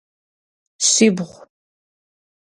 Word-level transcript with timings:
Шъибгъу. 0.89 1.41